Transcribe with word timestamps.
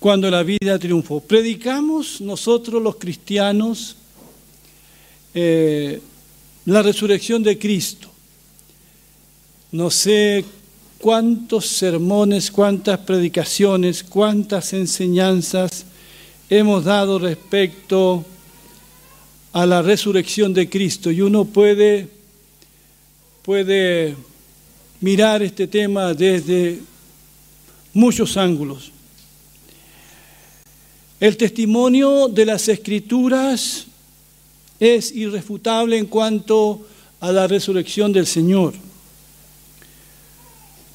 cuando 0.00 0.30
la 0.30 0.42
vida 0.42 0.78
triunfó. 0.78 1.20
Predicamos 1.20 2.20
nosotros 2.22 2.82
los 2.82 2.96
cristianos 2.96 3.96
eh, 5.34 6.00
la 6.64 6.82
resurrección 6.82 7.42
de 7.42 7.58
Cristo. 7.58 8.08
No 9.72 9.90
sé 9.90 10.44
cuántos 10.98 11.66
sermones, 11.66 12.50
cuántas 12.50 12.98
predicaciones, 13.00 14.02
cuántas 14.02 14.72
enseñanzas 14.72 15.84
hemos 16.48 16.84
dado 16.84 17.18
respecto 17.18 18.24
a 19.52 19.66
la 19.66 19.82
resurrección 19.82 20.54
de 20.54 20.68
Cristo 20.68 21.10
y 21.10 21.20
uno 21.20 21.44
puede, 21.44 22.08
puede 23.42 24.16
mirar 25.00 25.42
este 25.42 25.66
tema 25.66 26.14
desde 26.14 26.80
muchos 27.92 28.36
ángulos. 28.36 28.92
El 31.20 31.36
testimonio 31.36 32.28
de 32.28 32.46
las 32.46 32.66
escrituras 32.68 33.86
es 34.80 35.14
irrefutable 35.14 35.98
en 35.98 36.06
cuanto 36.06 36.86
a 37.20 37.30
la 37.30 37.46
resurrección 37.46 38.10
del 38.10 38.26
Señor. 38.26 38.72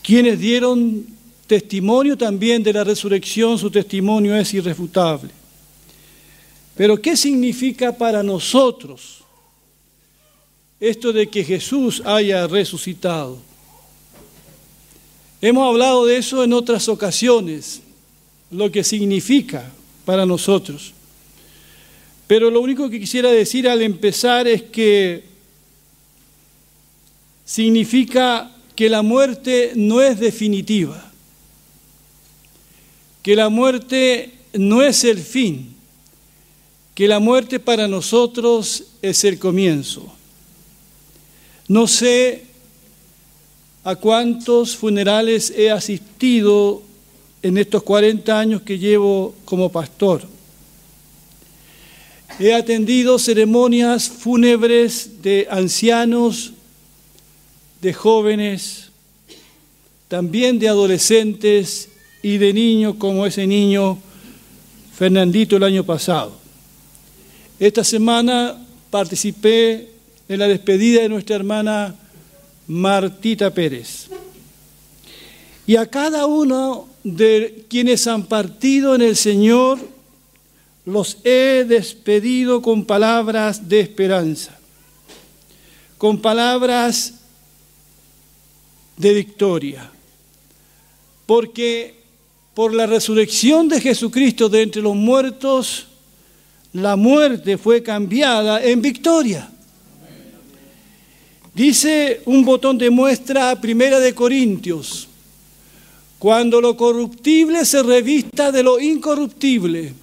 Quienes 0.01 0.39
dieron 0.39 1.05
testimonio 1.45 2.17
también 2.17 2.63
de 2.63 2.73
la 2.73 2.84
resurrección, 2.84 3.59
su 3.59 3.70
testimonio 3.70 4.35
es 4.35 4.51
irrefutable. 4.55 5.29
Pero 6.76 6.99
¿qué 6.99 7.15
significa 7.15 7.95
para 7.95 8.23
nosotros 8.23 9.20
esto 10.79 11.13
de 11.13 11.27
que 11.27 11.43
Jesús 11.43 12.01
haya 12.04 12.48
resucitado? 12.48 13.37
Hemos 15.39 15.67
hablado 15.67 16.07
de 16.07 16.17
eso 16.17 16.43
en 16.43 16.51
otras 16.51 16.89
ocasiones, 16.89 17.82
lo 18.49 18.71
que 18.71 18.84
significa 18.84 19.71
para 20.05 20.25
nosotros. 20.25 20.93
Pero 22.27 22.49
lo 22.49 22.61
único 22.61 22.89
que 22.89 22.99
quisiera 22.99 23.31
decir 23.31 23.67
al 23.67 23.81
empezar 23.81 24.48
es 24.48 24.63
que 24.63 25.23
significa 27.45 28.51
que 28.76 28.89
la 28.89 29.01
muerte 29.01 29.73
no 29.76 30.01
es 30.01 30.20
definitiva, 30.20 31.11
que 33.21 33.35
la 33.35 33.49
muerte 33.49 34.33
no 34.53 34.81
es 34.81 35.03
el 35.03 35.20
fin, 35.20 35.76
que 36.95 37.07
la 37.07 37.20
muerte 37.20 37.59
para 37.59 37.87
nosotros 37.87 38.85
es 39.01 39.23
el 39.23 39.37
comienzo. 39.37 40.11
No 41.67 41.87
sé 41.87 42.45
a 43.83 43.95
cuántos 43.95 44.76
funerales 44.76 45.51
he 45.55 45.70
asistido 45.70 46.81
en 47.46 47.60
estos 47.60 47.84
40 47.84 48.40
años 48.40 48.63
que 48.63 48.79
llevo 48.79 49.35
como 49.46 49.71
pastor. 49.71 50.24
He 52.40 52.55
atendido 52.55 53.20
ceremonias 53.20 54.10
fúnebres 54.10 55.21
de 55.21 55.48
ancianos, 55.51 56.54
de 57.82 57.93
jóvenes, 57.93 58.90
también 60.07 60.57
de 60.57 60.70
adolescentes 60.70 61.90
y 62.23 62.40
de 62.40 62.51
niños 62.51 62.96
como 62.98 63.27
ese 63.27 63.46
niño 63.46 63.99
Fernandito 64.97 65.57
el 65.57 65.66
año 65.66 65.83
pasado. 65.83 66.35
Esta 67.59 67.83
semana 67.83 68.57
participé 68.89 69.91
en 70.27 70.39
la 70.39 70.47
despedida 70.47 71.03
de 71.03 71.09
nuestra 71.09 71.35
hermana 71.35 71.94
Martita 72.66 73.53
Pérez. 73.53 74.07
Y 75.67 75.75
a 75.75 75.85
cada 75.85 76.25
uno 76.25 76.94
de 77.05 77.66
quienes 77.69 78.07
han 78.07 78.25
partido 78.25 78.95
en 78.95 79.03
el 79.03 79.16
Señor, 79.16 79.77
los 80.85 81.19
he 81.23 81.63
despedido 81.67 82.63
con 82.63 82.83
palabras 82.83 83.69
de 83.69 83.79
esperanza, 83.79 84.57
con 85.99 86.19
palabras 86.19 87.13
de 88.97 89.13
victoria, 89.13 89.91
porque 91.27 91.94
por 92.55 92.73
la 92.73 92.88
resurrección 92.88 93.69
de 93.69 93.81
Jesucristo 93.81 94.49
de 94.49 94.63
entre 94.63 94.81
los 94.81 94.95
muertos, 94.95 95.85
la 96.73 96.95
muerte 96.95 97.59
fue 97.59 97.83
cambiada 97.83 98.63
en 98.63 98.81
victoria. 98.81 99.47
Dice 101.53 102.23
un 102.25 102.44
botón 102.44 102.79
de 102.79 102.89
muestra 102.89 103.61
primera 103.61 103.99
de 103.99 104.15
Corintios, 104.15 105.07
cuando 106.19 106.61
lo 106.61 106.77
corruptible 106.77 107.65
se 107.65 107.83
revista 107.83 108.51
de 108.51 108.63
lo 108.63 108.79
incorruptible 108.79 109.93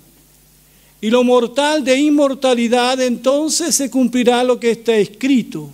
y 1.01 1.11
lo 1.11 1.25
mortal 1.25 1.83
de 1.83 1.99
inmortalidad, 1.99 3.01
entonces 3.01 3.75
se 3.75 3.91
cumplirá 3.91 4.45
lo 4.45 4.61
que 4.61 4.71
está 4.71 4.95
escrito. 4.97 5.71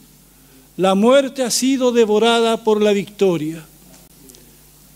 La 0.76 0.94
muerte 0.94 1.42
ha 1.42 1.50
sido 1.50 1.92
devorada 1.92 2.64
por 2.64 2.80
la 2.80 2.92
victoria. 2.92 3.66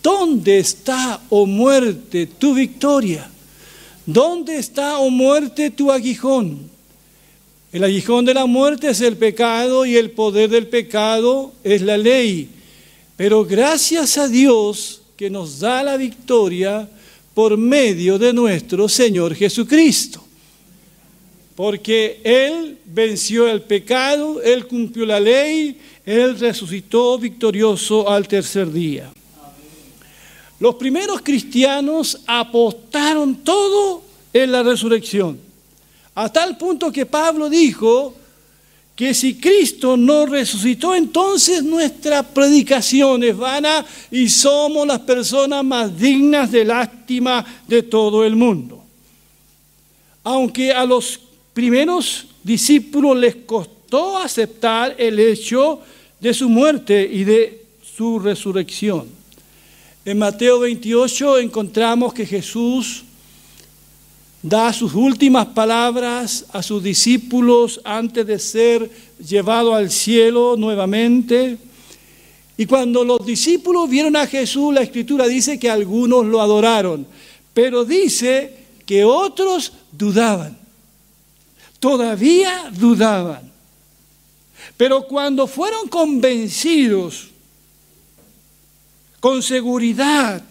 ¿Dónde 0.03 0.58
está, 0.58 1.20
oh 1.28 1.44
muerte, 1.44 2.26
tu 2.26 2.54
victoria? 2.54 3.30
¿Dónde 4.06 4.56
está, 4.56 4.98
oh 4.98 5.10
muerte, 5.10 5.70
tu 5.70 5.92
aguijón? 5.92 6.70
El 7.72 7.84
aguijón 7.84 8.24
de 8.24 8.34
la 8.34 8.47
muerte 8.47 8.91
es 8.91 9.00
el 9.00 9.16
pecado 9.16 9.86
y 9.86 9.97
el 9.97 10.10
poder 10.10 10.50
del 10.50 10.66
pecado 10.66 11.53
es 11.62 11.82
la 11.82 11.97
ley. 11.97 12.48
Pero 13.16 13.44
gracias 13.44 14.19
a 14.19 14.28
Dios, 14.28 15.02
que 15.22 15.31
nos 15.31 15.60
da 15.60 15.84
la 15.84 15.97
victoria 15.97 16.88
por 17.33 17.56
medio 17.56 18.19
de 18.19 18.33
nuestro 18.33 18.88
Señor 18.88 19.37
Jesucristo. 19.37 20.21
Porque 21.55 22.21
Él 22.25 22.78
venció 22.87 23.47
el 23.47 23.62
pecado, 23.62 24.43
Él 24.43 24.66
cumplió 24.66 25.06
la 25.06 25.21
ley, 25.21 25.78
Él 26.05 26.37
resucitó 26.41 27.21
victorioso 27.21 28.10
al 28.10 28.27
tercer 28.27 28.72
día. 28.72 29.12
Los 30.59 30.75
primeros 30.75 31.21
cristianos 31.21 32.19
apostaron 32.27 33.44
todo 33.44 34.03
en 34.33 34.50
la 34.50 34.65
resurrección, 34.65 35.39
a 36.16 36.33
tal 36.33 36.59
punto 36.59 36.91
que 36.91 37.06
Pablo 37.06 37.49
dijo, 37.49 38.16
que 38.94 39.14
si 39.14 39.36
Cristo 39.36 39.97
no 39.97 40.26
resucitó, 40.26 40.94
entonces 40.94 41.62
nuestra 41.62 42.22
predicación 42.22 43.25
es 43.25 43.36
vana 43.36 43.84
y 44.10 44.28
somos 44.28 44.86
las 44.86 45.00
personas 45.00 45.64
más 45.64 45.98
dignas 45.98 46.53
de 46.53 46.64
lástima 46.64 47.44
de 47.66 47.82
todo 47.82 48.25
el 48.25 48.36
mundo. 48.36 48.84
Aunque 50.25 50.72
a 50.72 50.84
los 50.84 51.19
primeros 51.54 52.26
discípulos 52.42 53.16
les 53.16 53.36
costó 53.36 54.19
aceptar 54.19 54.94
el 54.98 55.19
hecho 55.19 55.80
de 56.20 56.34
su 56.34 56.48
muerte 56.48 57.09
y 57.10 57.24
de 57.24 57.64
su 57.97 58.19
resurrección. 58.19 59.06
En 60.04 60.19
Mateo 60.19 60.60
28 60.60 61.38
encontramos 61.38 62.12
que 62.12 62.26
Jesús 62.26 63.04
da 64.42 64.72
sus 64.72 64.94
últimas 64.94 65.47
palabras 65.47 66.44
a 66.53 66.62
sus 66.62 66.82
discípulos 66.82 67.80
antes 67.84 68.26
de 68.26 68.38
ser 68.41 68.91
llevado 69.25 69.75
al 69.75 69.91
cielo 69.91 70.56
nuevamente. 70.56 71.56
Y 72.56 72.66
cuando 72.66 73.04
los 73.04 73.24
discípulos 73.24 73.89
vieron 73.89 74.16
a 74.16 74.27
Jesús, 74.27 74.74
la 74.74 74.83
escritura 74.83 75.28
dice 75.28 75.59
que 75.59 75.71
algunos 75.71 76.27
lo 76.27 76.41
adoraron, 76.41 77.06
pero 77.54 77.84
dice 77.84 78.56
que 78.84 79.04
otros 79.04 79.72
dudaban. 79.92 80.59
Todavía 81.78 82.71
dudaban. 82.72 83.50
Pero 84.77 85.06
cuando 85.06 85.47
fueron 85.47 85.88
convencidos 85.88 87.28
con 89.21 89.42
seguridad 89.42 90.42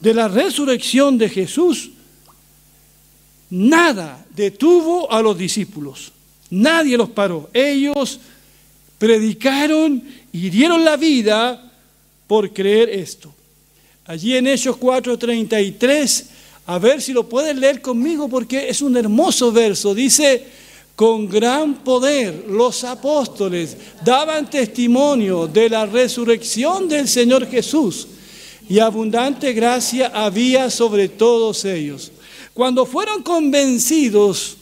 de 0.00 0.14
la 0.14 0.26
resurrección 0.26 1.16
de 1.16 1.28
Jesús, 1.28 1.90
nada 3.54 4.26
detuvo 4.34 5.10
a 5.10 5.22
los 5.22 5.38
discípulos. 5.38 6.10
Nadie 6.50 6.96
los 6.96 7.10
paró. 7.10 7.48
Ellos 7.52 8.18
predicaron 8.98 10.02
y 10.32 10.50
dieron 10.50 10.84
la 10.84 10.96
vida 10.96 11.72
por 12.26 12.52
creer 12.52 12.88
esto. 12.90 13.32
Allí 14.06 14.36
en 14.36 14.48
Hechos 14.48 14.76
4:33, 14.76 16.24
a 16.66 16.78
ver 16.78 17.00
si 17.00 17.12
lo 17.12 17.28
pueden 17.28 17.60
leer 17.60 17.80
conmigo 17.80 18.28
porque 18.28 18.68
es 18.68 18.82
un 18.82 18.96
hermoso 18.96 19.52
verso. 19.52 19.94
Dice, 19.94 20.44
con 20.96 21.28
gran 21.28 21.84
poder 21.84 22.46
los 22.48 22.82
apóstoles 22.84 23.76
daban 24.04 24.50
testimonio 24.50 25.46
de 25.46 25.68
la 25.68 25.86
resurrección 25.86 26.88
del 26.88 27.08
Señor 27.08 27.48
Jesús 27.48 28.08
y 28.68 28.78
abundante 28.78 29.52
gracia 29.52 30.10
había 30.14 30.70
sobre 30.70 31.08
todos 31.08 31.64
ellos. 31.64 32.10
Cuando 32.54 32.86
fueron 32.86 33.22
convencidos 33.22 34.56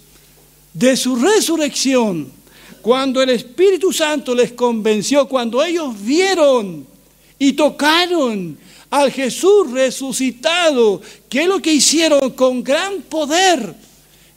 de 0.74 0.96
su 0.96 1.14
resurrección, 1.16 2.32
cuando 2.80 3.22
el 3.22 3.30
Espíritu 3.30 3.92
Santo 3.92 4.34
les 4.34 4.52
convenció, 4.52 5.28
cuando 5.28 5.62
ellos 5.62 5.94
vieron 6.02 6.86
y 7.38 7.52
tocaron 7.52 8.58
al 8.92 9.10
Jesús 9.10 9.70
resucitado. 9.70 11.00
¿Qué 11.28 11.42
es 11.42 11.48
lo 11.48 11.62
que 11.62 11.72
hicieron? 11.72 12.30
Con 12.32 12.62
gran 12.62 13.00
poder 13.02 13.74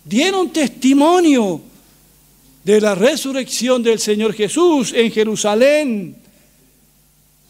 dieron 0.06 0.50
testimonio 0.50 1.62
de 2.64 2.80
la 2.80 2.96
resurrección 2.96 3.84
del 3.84 4.00
Señor 4.00 4.34
Jesús 4.34 4.94
en 4.96 5.12
Jerusalén, 5.12 6.16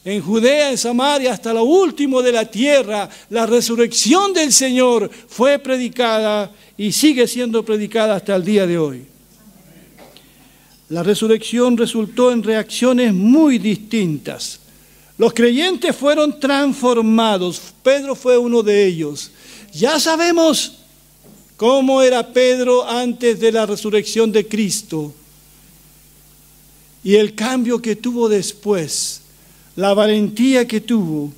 en 0.06 0.22
Judea, 0.22 0.70
en 0.70 0.78
Samaria, 0.78 1.34
hasta 1.34 1.52
lo 1.52 1.64
último 1.64 2.22
de 2.22 2.32
la 2.32 2.46
tierra. 2.46 3.10
La 3.32 3.46
resurrección 3.46 4.32
del 4.34 4.54
Señor 4.54 5.10
fue 5.28 5.58
predicada 5.60 6.52
y 6.78 6.92
sigue 6.92 7.28
siendo 7.28 7.66
predicada 7.66 8.16
hasta 8.16 8.36
el 8.36 8.46
día 8.46 8.68
de 8.68 8.78
hoy. 8.78 9.06
La 10.90 11.02
resurrección 11.02 11.76
resultó 11.76 12.32
en 12.32 12.44
reacciones 12.44 13.12
muy 13.14 13.58
distintas. 13.58 14.60
Los 15.18 15.34
creyentes 15.34 15.96
fueron 15.96 16.40
transformados. 16.40 17.74
Pedro 17.82 18.16
fue 18.16 18.38
uno 18.38 18.62
de 18.62 18.86
ellos. 18.86 19.32
Ya 19.74 20.00
sabemos 20.00 20.74
cómo 21.58 22.04
era 22.04 22.32
Pedro 22.32 22.88
antes 22.88 23.40
de 23.40 23.52
la 23.52 23.66
resurrección 23.66 24.32
de 24.32 24.48
Cristo 24.48 25.14
y 27.04 27.16
el 27.16 27.34
cambio 27.34 27.82
que 27.82 27.96
tuvo 27.96 28.30
después, 28.30 29.22
la 29.76 29.94
valentía 29.94 30.68
que 30.68 30.82
tuvo. 30.82 31.32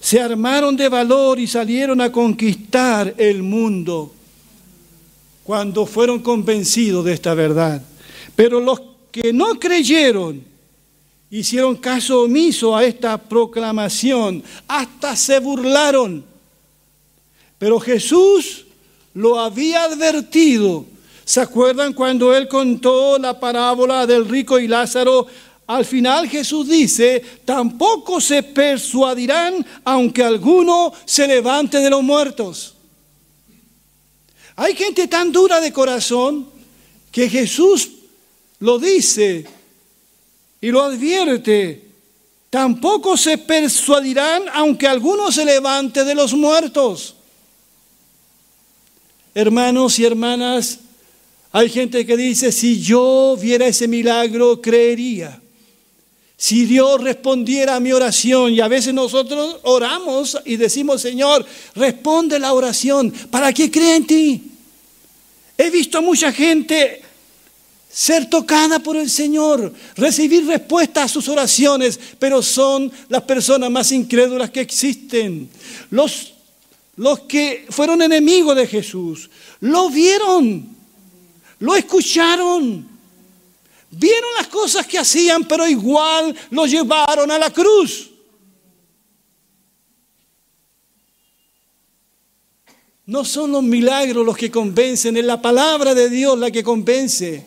Se 0.00 0.20
armaron 0.20 0.76
de 0.76 0.88
valor 0.88 1.38
y 1.38 1.46
salieron 1.46 2.00
a 2.00 2.10
conquistar 2.10 3.14
el 3.18 3.42
mundo 3.42 4.14
cuando 5.44 5.84
fueron 5.84 6.20
convencidos 6.20 7.04
de 7.04 7.12
esta 7.12 7.34
verdad. 7.34 7.82
Pero 8.34 8.60
los 8.60 8.80
que 9.10 9.32
no 9.32 9.58
creyeron 9.58 10.42
hicieron 11.30 11.76
caso 11.76 12.22
omiso 12.22 12.76
a 12.76 12.84
esta 12.84 13.16
proclamación, 13.16 14.42
hasta 14.66 15.14
se 15.16 15.38
burlaron. 15.38 16.24
Pero 17.58 17.78
Jesús 17.78 18.66
lo 19.14 19.38
había 19.38 19.84
advertido. 19.84 20.86
¿Se 21.24 21.40
acuerdan 21.40 21.92
cuando 21.92 22.34
él 22.34 22.48
contó 22.48 23.18
la 23.18 23.38
parábola 23.38 24.06
del 24.06 24.28
rico 24.28 24.58
y 24.58 24.66
Lázaro? 24.66 25.26
Al 25.70 25.84
final 25.84 26.28
Jesús 26.28 26.68
dice, 26.68 27.22
tampoco 27.44 28.20
se 28.20 28.42
persuadirán 28.42 29.64
aunque 29.84 30.24
alguno 30.24 30.92
se 31.04 31.28
levante 31.28 31.78
de 31.78 31.88
los 31.88 32.02
muertos. 32.02 32.74
Hay 34.56 34.74
gente 34.74 35.06
tan 35.06 35.30
dura 35.30 35.60
de 35.60 35.72
corazón 35.72 36.48
que 37.12 37.28
Jesús 37.28 37.88
lo 38.58 38.80
dice 38.80 39.46
y 40.60 40.70
lo 40.72 40.82
advierte. 40.82 41.84
Tampoco 42.50 43.16
se 43.16 43.38
persuadirán 43.38 44.46
aunque 44.52 44.88
alguno 44.88 45.30
se 45.30 45.44
levante 45.44 46.02
de 46.02 46.16
los 46.16 46.34
muertos. 46.34 47.14
Hermanos 49.36 50.00
y 50.00 50.04
hermanas, 50.04 50.80
hay 51.52 51.68
gente 51.70 52.04
que 52.04 52.16
dice, 52.16 52.50
si 52.50 52.80
yo 52.80 53.38
viera 53.40 53.68
ese 53.68 53.86
milagro, 53.86 54.60
creería. 54.60 55.39
Si 56.42 56.64
Dios 56.64 57.02
respondiera 57.02 57.76
a 57.76 57.80
mi 57.80 57.92
oración, 57.92 58.54
y 58.54 58.60
a 58.60 58.66
veces 58.66 58.94
nosotros 58.94 59.58
oramos 59.62 60.38
y 60.46 60.56
decimos, 60.56 61.02
Señor, 61.02 61.44
responde 61.74 62.38
la 62.38 62.54
oración, 62.54 63.12
¿para 63.30 63.52
qué 63.52 63.70
cree 63.70 63.96
en 63.96 64.06
ti? 64.06 64.42
He 65.58 65.68
visto 65.68 65.98
a 65.98 66.00
mucha 66.00 66.32
gente 66.32 67.02
ser 67.92 68.30
tocada 68.30 68.78
por 68.78 68.96
el 68.96 69.10
Señor, 69.10 69.70
recibir 69.96 70.46
respuesta 70.46 71.02
a 71.02 71.08
sus 71.08 71.28
oraciones, 71.28 72.00
pero 72.18 72.40
son 72.40 72.90
las 73.10 73.20
personas 73.24 73.70
más 73.70 73.92
incrédulas 73.92 74.48
que 74.48 74.62
existen. 74.62 75.50
Los 75.90 76.32
los 76.96 77.20
que 77.20 77.66
fueron 77.70 78.02
enemigos 78.02 78.56
de 78.56 78.66
Jesús, 78.66 79.30
lo 79.60 79.88
vieron, 79.88 80.68
lo 81.58 81.74
escucharon, 81.74 82.89
vieron 83.90 84.30
las 84.38 84.48
cosas 84.48 84.86
que 84.86 84.98
hacían, 84.98 85.44
pero 85.44 85.66
igual 85.66 86.34
lo 86.50 86.66
llevaron 86.66 87.30
a 87.30 87.38
la 87.38 87.50
cruz. 87.50 88.10
No 93.06 93.24
son 93.24 93.50
los 93.50 93.62
milagros 93.62 94.24
los 94.24 94.36
que 94.36 94.50
convencen, 94.50 95.16
es 95.16 95.24
la 95.24 95.42
palabra 95.42 95.94
de 95.94 96.08
Dios 96.08 96.38
la 96.38 96.50
que 96.50 96.62
convence. 96.62 97.44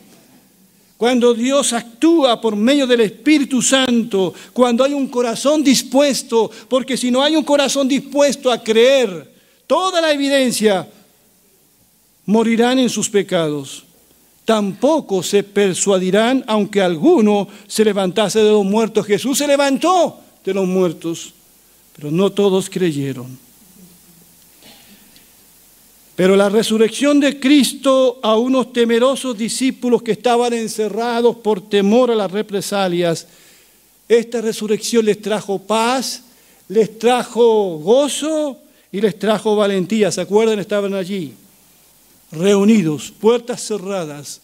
Cuando 0.98 1.34
Dios 1.34 1.72
actúa 1.72 2.40
por 2.40 2.54
medio 2.54 2.86
del 2.86 3.00
Espíritu 3.00 3.62
Santo, 3.62 4.34
cuando 4.52 4.84
hay 4.84 4.92
un 4.92 5.08
corazón 5.08 5.64
dispuesto, 5.64 6.50
porque 6.68 6.96
si 6.96 7.10
no 7.10 7.22
hay 7.22 7.34
un 7.34 7.44
corazón 7.44 7.88
dispuesto 7.88 8.50
a 8.52 8.62
creer, 8.62 9.32
toda 9.66 10.00
la 10.00 10.12
evidencia, 10.12 10.86
morirán 12.26 12.78
en 12.78 12.90
sus 12.90 13.08
pecados. 13.08 13.84
Tampoco 14.44 15.22
se 15.22 15.42
persuadirán 15.42 16.44
aunque 16.46 16.82
alguno 16.82 17.48
se 17.66 17.84
levantase 17.84 18.40
de 18.40 18.50
los 18.50 18.64
muertos. 18.64 19.06
Jesús 19.06 19.38
se 19.38 19.46
levantó 19.46 20.20
de 20.44 20.52
los 20.52 20.66
muertos, 20.66 21.32
pero 21.96 22.10
no 22.10 22.30
todos 22.30 22.68
creyeron. 22.68 23.44
Pero 26.16 26.36
la 26.36 26.48
resurrección 26.48 27.18
de 27.18 27.40
Cristo 27.40 28.20
a 28.22 28.36
unos 28.36 28.72
temerosos 28.72 29.36
discípulos 29.36 30.02
que 30.02 30.12
estaban 30.12 30.52
encerrados 30.52 31.36
por 31.36 31.60
temor 31.60 32.10
a 32.10 32.14
las 32.14 32.30
represalias, 32.30 33.26
esta 34.08 34.40
resurrección 34.40 35.06
les 35.06 35.20
trajo 35.20 35.58
paz, 35.58 36.22
les 36.68 36.98
trajo 36.98 37.78
gozo 37.78 38.58
y 38.92 39.00
les 39.00 39.18
trajo 39.18 39.56
valentía. 39.56 40.12
¿Se 40.12 40.20
acuerdan? 40.20 40.60
Estaban 40.60 40.94
allí, 40.94 41.34
reunidos, 42.34 43.12
puertas 43.18 43.62
cerradas. 43.62 44.40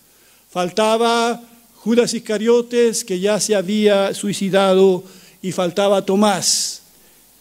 Faltaba 0.51 1.43
Judas 1.77 2.15
Iscariotes, 2.15 3.05
que 3.05 3.21
ya 3.21 3.41
se 3.41 3.55
había 3.55 4.13
suicidado, 4.15 5.05
y 5.43 5.53
faltaba 5.53 6.05
Tomás, 6.05 6.83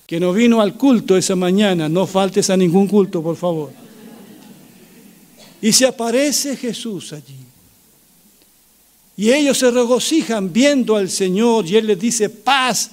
que 0.08 0.20
no 0.20 0.32
vino 0.34 0.62
al 0.62 0.76
culto 0.76 1.18
esa 1.18 1.36
mañana. 1.36 1.90
No 1.90 2.08
faltes 2.08 2.50
a 2.50 2.58
ningún 2.58 2.88
culto, 2.88 3.22
por 3.22 3.36
favor. 3.36 3.72
Y 5.62 5.74
se 5.74 5.86
aparece 5.86 6.56
Jesús 6.56 7.14
allí. 7.14 7.36
Y 9.18 9.34
ellos 9.34 9.58
se 9.58 9.70
regocijan 9.70 10.54
viendo 10.54 10.96
al 10.96 11.10
Señor 11.10 11.68
y 11.68 11.76
Él 11.76 11.88
les 11.88 12.00
dice, 12.00 12.30
paz, 12.30 12.92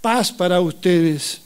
paz 0.00 0.32
para 0.32 0.58
ustedes. 0.60 1.42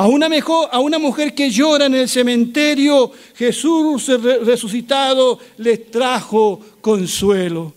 A 0.00 0.06
una, 0.06 0.98
mujer 1.00 1.34
que 1.34 1.50
llora 1.50 1.86
en 1.86 1.94
el 1.94 2.08
cementerio, 2.08 3.10
Jesús 3.34 4.06
resucitado 4.06 5.40
les 5.56 5.90
trajo 5.90 6.60
consuelo. 6.80 7.74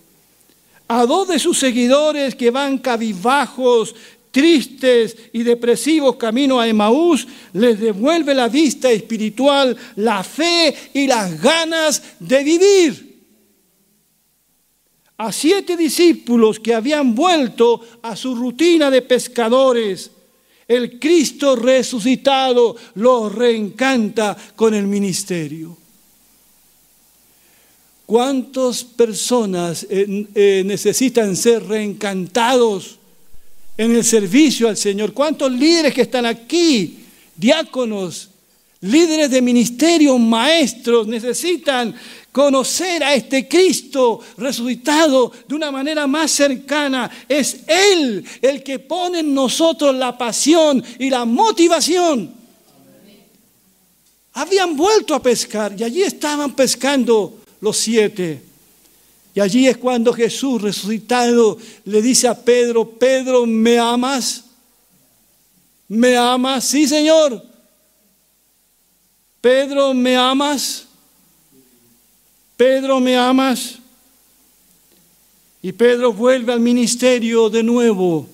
A 0.88 1.08
dos 1.08 1.30
de 1.30 1.40
sus 1.40 1.58
seguidores 1.58 2.36
que 2.36 2.52
van 2.52 2.78
cabizbajos, 2.78 3.96
tristes 4.30 5.18
y 5.34 5.42
depresivos 5.42 6.18
camino 6.18 6.60
a 6.60 6.68
Emaús, 6.68 7.28
les 7.54 7.80
devuelve 7.80 8.36
la 8.36 8.48
vista 8.48 8.92
espiritual, 8.92 9.76
la 9.96 10.24
fe 10.24 10.76
y 10.94 11.08
las 11.08 11.42
ganas 11.42 12.04
de 12.20 12.44
vivir. 12.44 13.24
A 15.18 15.32
siete 15.32 15.76
discípulos 15.76 16.60
que 16.60 16.76
habían 16.76 17.16
vuelto 17.16 17.82
a 18.04 18.16
su 18.16 18.36
rutina 18.36 18.92
de 18.92 19.02
pescadores, 19.02 20.12
el 20.72 21.00
Cristo 21.00 21.58
resucitado 21.58 22.78
los 22.96 23.36
reencanta 23.36 24.38
con 24.56 24.74
el 24.74 24.88
ministerio. 24.88 25.78
¿Cuántas 28.06 28.84
personas 28.86 29.86
eh, 29.90 30.28
eh, 30.34 30.64
necesitan 30.66 31.36
ser 31.36 31.68
reencantados 31.68 33.00
en 33.78 33.96
el 33.96 34.06
servicio 34.06 34.70
al 34.70 34.78
Señor? 34.78 35.12
¿Cuántos 35.12 35.52
líderes 35.52 35.94
que 35.94 36.04
están 36.04 36.26
aquí, 36.26 37.00
diáconos, 37.36 38.30
líderes 38.82 39.30
de 39.30 39.42
ministerio, 39.42 40.18
maestros, 40.18 41.08
necesitan 41.08 41.96
conocer 42.32 43.04
a 43.04 43.14
este 43.14 43.48
Cristo 43.48 44.20
resucitado 44.38 45.32
de 45.48 45.56
una 45.56 45.72
manera 45.72 46.08
más 46.08 46.32
cercana. 46.32 47.10
Es 47.28 47.60
Él 47.68 48.26
el 48.42 48.64
que 48.64 48.80
pone 48.80 49.20
en 49.20 49.34
nosotros 49.34 49.96
la 49.96 50.18
pasión 50.18 50.84
y 50.98 51.10
la 51.10 51.26
motivación. 51.26 52.34
Habían 54.34 54.78
vuelto 54.78 55.14
a 55.14 55.22
pescar 55.22 55.76
y 55.78 55.84
allí 55.84 56.02
estaban 56.02 56.56
pescando 56.56 57.38
los 57.60 57.78
siete. 57.78 58.42
Y 59.34 59.40
allí 59.40 59.68
es 59.68 59.78
cuando 59.78 60.14
Jesús 60.14 60.62
resucitado 60.62 61.58
le 61.86 62.02
dice 62.02 62.28
a 62.28 62.36
Pedro, 62.36 62.90
Pedro, 62.90 63.46
¿me 63.46 63.78
amas? 63.78 64.46
¿Me 65.88 66.18
amas? 66.18 66.66
Sí, 66.66 66.88
Señor. 66.88 67.51
Pedro, 69.42 69.96
¿me 69.96 70.16
amas? 70.16 70.86
Pedro, 72.56 73.00
¿me 73.00 73.18
amas? 73.18 73.80
Y 75.64 75.72
Pedro 75.72 76.14
vuelve 76.14 76.54
al 76.54 76.60
ministerio 76.60 77.50
de 77.50 77.64
nuevo. 77.64 78.28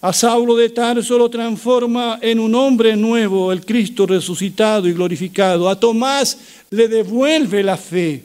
A 0.00 0.14
Saulo 0.14 0.56
de 0.56 0.70
Tarso 0.70 1.18
lo 1.18 1.28
transforma 1.28 2.18
en 2.22 2.40
un 2.40 2.54
hombre 2.54 2.96
nuevo, 2.96 3.52
el 3.52 3.66
Cristo 3.66 4.06
resucitado 4.06 4.88
y 4.88 4.94
glorificado. 4.94 5.68
A 5.68 5.78
Tomás 5.78 6.38
le 6.70 6.88
devuelve 6.88 7.62
la 7.62 7.76
fe. 7.76 8.24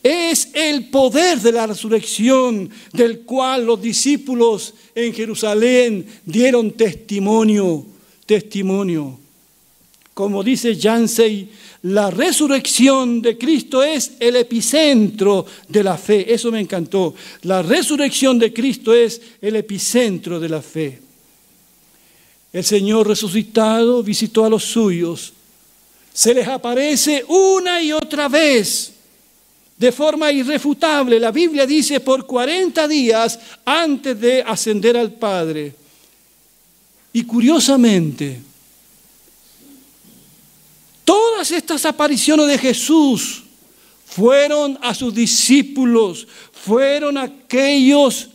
Es 0.00 0.50
el 0.54 0.88
poder 0.90 1.40
de 1.40 1.50
la 1.50 1.66
resurrección 1.66 2.70
del 2.92 3.22
cual 3.22 3.66
los 3.66 3.82
discípulos 3.82 4.74
en 4.94 5.12
Jerusalén 5.12 6.06
dieron 6.24 6.70
testimonio, 6.70 7.84
testimonio. 8.24 9.25
Como 10.16 10.42
dice 10.42 10.74
Yancey, 10.74 11.50
la 11.82 12.10
resurrección 12.10 13.20
de 13.20 13.36
Cristo 13.36 13.84
es 13.84 14.12
el 14.18 14.36
epicentro 14.36 15.44
de 15.68 15.84
la 15.84 15.98
fe. 15.98 16.32
Eso 16.32 16.50
me 16.50 16.58
encantó. 16.58 17.14
La 17.42 17.60
resurrección 17.60 18.38
de 18.38 18.50
Cristo 18.50 18.94
es 18.94 19.20
el 19.42 19.56
epicentro 19.56 20.40
de 20.40 20.48
la 20.48 20.62
fe. 20.62 21.02
El 22.50 22.64
Señor 22.64 23.08
resucitado 23.08 24.02
visitó 24.02 24.46
a 24.46 24.48
los 24.48 24.64
suyos. 24.64 25.34
Se 26.14 26.32
les 26.32 26.48
aparece 26.48 27.22
una 27.28 27.82
y 27.82 27.92
otra 27.92 28.30
vez 28.30 28.94
de 29.76 29.92
forma 29.92 30.32
irrefutable. 30.32 31.20
La 31.20 31.30
Biblia 31.30 31.66
dice 31.66 32.00
por 32.00 32.24
40 32.24 32.88
días 32.88 33.38
antes 33.66 34.18
de 34.18 34.42
ascender 34.42 34.96
al 34.96 35.12
Padre. 35.12 35.74
Y 37.12 37.22
curiosamente, 37.24 38.55
todas 41.06 41.52
estas 41.52 41.86
apariciones 41.86 42.48
de 42.48 42.58
Jesús 42.58 43.44
fueron 44.04 44.78
a 44.82 44.92
sus 44.94 45.14
discípulos, 45.14 46.26
fueron 46.52 47.16
aquellos 47.16 48.28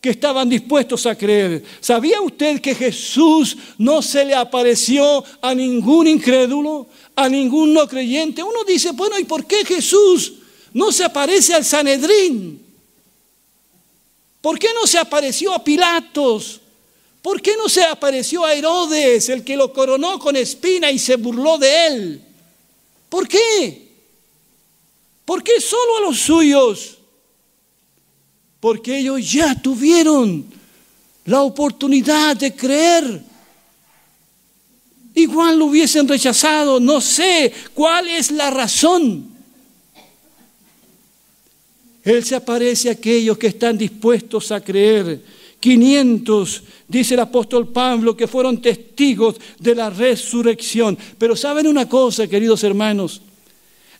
que 0.00 0.10
estaban 0.10 0.48
dispuestos 0.48 1.04
a 1.04 1.14
creer. 1.14 1.62
¿Sabía 1.80 2.22
usted 2.22 2.60
que 2.60 2.74
Jesús 2.74 3.56
no 3.76 4.00
se 4.00 4.24
le 4.24 4.34
apareció 4.34 5.22
a 5.42 5.54
ningún 5.54 6.08
incrédulo, 6.08 6.88
a 7.14 7.28
ningún 7.28 7.74
no 7.74 7.86
creyente? 7.86 8.42
Uno 8.42 8.64
dice, 8.66 8.92
bueno, 8.92 9.18
¿y 9.18 9.24
por 9.24 9.46
qué 9.46 9.62
Jesús 9.64 10.32
no 10.72 10.90
se 10.90 11.04
aparece 11.04 11.52
al 11.52 11.66
Sanedrín? 11.66 12.64
¿Por 14.40 14.58
qué 14.58 14.68
no 14.74 14.86
se 14.86 14.98
apareció 14.98 15.52
a 15.52 15.62
Pilatos? 15.62 16.62
¿Por 17.22 17.42
qué 17.42 17.56
no 17.56 17.68
se 17.68 17.84
apareció 17.84 18.44
a 18.44 18.54
Herodes, 18.54 19.28
el 19.28 19.44
que 19.44 19.56
lo 19.56 19.72
coronó 19.72 20.18
con 20.18 20.36
espina 20.36 20.90
y 20.90 20.98
se 20.98 21.16
burló 21.16 21.58
de 21.58 21.86
él? 21.86 22.24
¿Por 23.08 23.28
qué? 23.28 23.88
¿Por 25.24 25.42
qué 25.42 25.60
solo 25.60 25.98
a 25.98 26.00
los 26.00 26.18
suyos? 26.18 26.98
Porque 28.58 28.98
ellos 28.98 29.30
ya 29.30 29.60
tuvieron 29.60 30.46
la 31.26 31.42
oportunidad 31.42 32.36
de 32.36 32.54
creer. 32.54 33.22
Igual 35.14 35.58
lo 35.58 35.66
hubiesen 35.66 36.08
rechazado, 36.08 36.80
no 36.80 37.00
sé 37.00 37.52
cuál 37.74 38.08
es 38.08 38.30
la 38.30 38.50
razón. 38.50 39.28
Él 42.02 42.24
se 42.24 42.34
aparece 42.34 42.88
a 42.88 42.92
aquellos 42.92 43.36
que 43.36 43.48
están 43.48 43.76
dispuestos 43.76 44.50
a 44.52 44.60
creer. 44.60 45.20
500, 45.60 46.62
dice 46.88 47.14
el 47.14 47.20
apóstol 47.20 47.68
Pablo, 47.68 48.16
que 48.16 48.26
fueron 48.26 48.60
testigos 48.60 49.36
de 49.58 49.74
la 49.74 49.90
resurrección. 49.90 50.98
Pero 51.18 51.36
saben 51.36 51.66
una 51.66 51.88
cosa, 51.88 52.26
queridos 52.26 52.64
hermanos, 52.64 53.20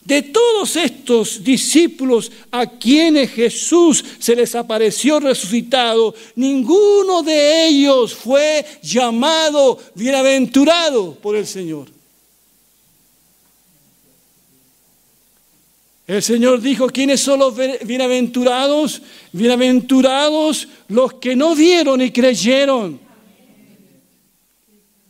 de 0.05 0.23
todos 0.23 0.77
estos 0.77 1.45
discípulos 1.45 2.33
a 2.51 2.67
quienes 2.67 3.31
Jesús 3.31 4.03
se 4.19 4.35
les 4.35 4.55
apareció 4.55 5.21
resucitado, 5.21 6.15
ninguno 6.37 7.23
de 7.23 7.67
ellos 7.67 8.15
fue 8.15 8.65
llamado 8.83 9.79
bienaventurado 9.95 11.15
por 11.15 11.37
el 11.37 11.47
Señor. 11.47 12.00
El 16.11 16.25
Señor 16.25 16.61
dijo, 16.61 16.89
¿quiénes 16.89 17.21
son 17.21 17.39
los 17.39 17.55
bienaventurados? 17.87 19.01
Bienaventurados 19.31 20.67
los 20.89 21.15
que 21.15 21.37
no 21.37 21.55
vieron 21.55 22.01
y 22.01 22.11
creyeron. 22.11 22.99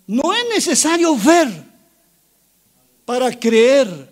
No 0.07 0.35
es 0.35 0.45
necesario 0.55 1.17
ver 1.17 1.49
para 3.07 3.31
creer. 3.31 4.11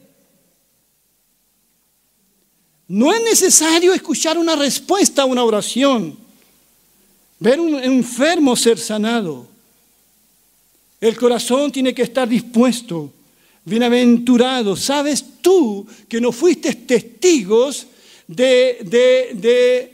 No 2.86 3.12
es 3.12 3.22
necesario 3.22 3.92
escuchar 3.92 4.38
una 4.38 4.56
respuesta 4.56 5.20
a 5.20 5.26
una 5.26 5.44
oración, 5.44 6.16
ver 7.38 7.60
un 7.60 7.84
enfermo 7.84 8.56
ser 8.56 8.78
sanado. 8.78 9.46
El 11.02 11.18
corazón 11.18 11.70
tiene 11.70 11.92
que 11.92 12.04
estar 12.04 12.26
dispuesto 12.26 13.12
Bienaventurado, 13.68 14.76
¿sabes 14.76 15.24
tú 15.40 15.86
que 16.08 16.20
no 16.20 16.32
fuiste 16.32 16.74
testigos 16.74 17.86
de, 18.26 19.92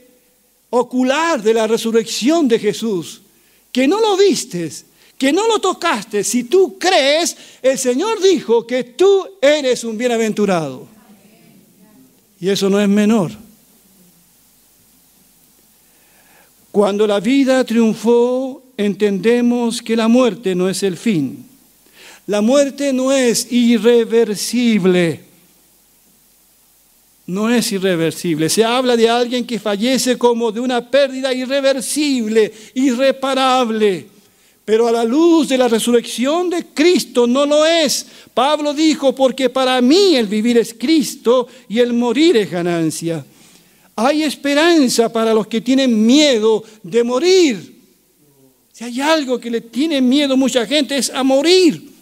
ocular 0.71 1.43
de 1.43 1.54
la 1.54 1.66
resurrección 1.66 2.49
de 2.49 2.59
Jesús? 2.59 3.23
Que 3.73 3.88
no 3.88 4.00
lo 4.00 4.16
vistes, 4.16 4.87
que 5.19 5.33
no 5.33 5.49
lo 5.49 5.59
tocaste. 5.59 6.23
Si 6.25 6.45
tú 6.45 6.78
crees, 6.78 7.37
el 7.62 7.78
Señor 7.78 8.23
dijo 8.23 8.66
que 8.66 8.85
tú 8.85 9.26
eres 9.40 9.85
un 9.85 9.99
bienaventurado. 9.99 10.87
Y 12.40 12.49
eso 12.49 12.71
no 12.71 12.81
es 12.81 12.88
menor. 12.88 13.33
Cuando 16.71 17.07
la 17.07 17.21
vida 17.21 17.64
triunfó, 17.64 18.62
entendemos 18.76 19.81
que 19.81 19.97
la 19.97 20.09
muerte 20.09 20.54
no 20.54 20.69
es 20.69 20.83
el 20.83 20.97
fin. 20.97 21.54
La 22.26 22.40
muerte 22.40 22.93
no 22.93 23.12
es 23.12 23.50
irreversible. 23.52 25.21
No 27.26 27.50
es 27.50 27.73
irreversible. 27.73 28.49
Se 28.49 28.64
habla 28.64 28.97
de 28.97 29.09
alguien 29.09 29.47
que 29.47 29.59
fallece 29.59 30.19
como 30.19 30.52
de 30.52 30.61
una 30.61 30.90
pérdida 30.90 31.33
irreversible, 31.33 32.52
irreparable. 32.75 34.09
Pero 34.64 34.88
a 34.88 34.93
la 34.93 35.04
luz 35.04 35.49
de 35.49 35.59
la 35.59 35.69
resurrección 35.69 36.49
de 36.49 36.66
Cristo 36.73 37.26
no 37.26 37.45
lo 37.45 37.66
es. 37.66 38.07
Pablo 38.33 38.73
dijo, 38.73 39.14
porque 39.14 39.50
para 39.50 39.81
mí 39.83 40.16
el 40.16 40.26
vivir 40.26 40.57
es 40.57 40.75
Cristo 40.75 41.47
y 41.69 41.78
el 41.78 41.93
morir 41.93 42.37
es 42.38 42.50
ganancia. 42.50 43.25
Hay 43.97 44.23
esperanza 44.23 45.12
para 45.12 45.35
los 45.35 45.47
que 45.47 45.61
tienen 45.61 46.04
miedo 46.04 46.64
de 46.83 47.04
morir. 47.04 47.75
Si 48.73 48.85
hay 48.85 49.00
algo 49.00 49.38
que 49.38 49.50
le 49.50 49.61
tiene 49.61 50.00
miedo 50.00 50.37
mucha 50.37 50.66
gente 50.66 50.97
es 50.97 51.11
a 51.11 51.23
morir. 51.23 51.94